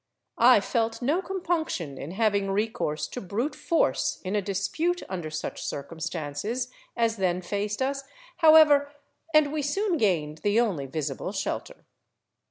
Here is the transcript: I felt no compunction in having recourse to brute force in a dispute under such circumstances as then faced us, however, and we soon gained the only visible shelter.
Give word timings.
I 0.39 0.61
felt 0.61 1.03
no 1.03 1.21
compunction 1.21 1.99
in 1.99 2.09
having 2.09 2.49
recourse 2.49 3.05
to 3.09 3.21
brute 3.21 3.53
force 3.53 4.19
in 4.23 4.35
a 4.35 4.41
dispute 4.41 5.03
under 5.07 5.29
such 5.29 5.61
circumstances 5.63 6.71
as 6.97 7.17
then 7.17 7.39
faced 7.43 7.83
us, 7.83 8.03
however, 8.37 8.91
and 9.31 9.53
we 9.53 9.61
soon 9.61 9.97
gained 9.97 10.39
the 10.39 10.59
only 10.59 10.87
visible 10.87 11.31
shelter. 11.33 11.85